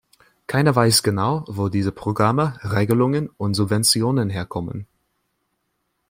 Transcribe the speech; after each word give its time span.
Keiner 0.47 0.75
weiß 0.75 1.03
genau, 1.03 1.43
wo 1.47 1.69
diese 1.69 1.91
Programme, 1.91 2.57
Regelungen 2.63 3.29
und 3.37 3.53
Subventionen 3.53 4.31
herkommen. 4.31 4.87